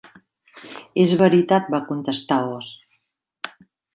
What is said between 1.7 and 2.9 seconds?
va contestar Oz.